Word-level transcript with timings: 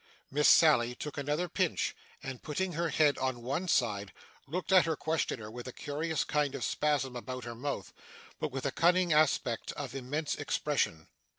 Miss 0.31 0.47
Sally 0.47 0.95
took 0.95 1.15
another 1.19 1.47
pinch, 1.47 1.95
and 2.23 2.41
putting 2.41 2.71
her 2.71 2.89
head 2.89 3.19
on 3.19 3.43
one 3.43 3.67
side, 3.67 4.11
looked 4.47 4.71
at 4.71 4.85
her 4.87 4.95
questioner, 4.95 5.51
with 5.51 5.67
a 5.67 5.71
curious 5.71 6.23
kind 6.23 6.55
of 6.55 6.63
spasm 6.63 7.15
about 7.15 7.43
her 7.43 7.53
mouth, 7.53 7.93
but 8.39 8.51
with 8.51 8.65
a 8.65 8.71
cunning 8.71 9.13
aspect 9.13 9.73
of 9.73 9.93
immense 9.93 10.33
expression. 10.33 11.07